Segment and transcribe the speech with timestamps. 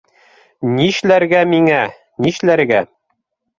[0.77, 1.83] Нишләргә миңә,
[2.29, 2.83] нишләргә...